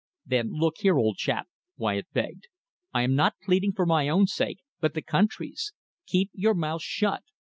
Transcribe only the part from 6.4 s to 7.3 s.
mouth shut.